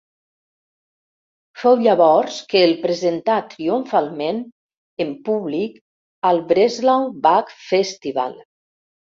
[1.63, 4.39] Fou llavors que el presentà triomfalment
[5.05, 5.79] en públic
[6.31, 8.39] al Breslau Bach Festival.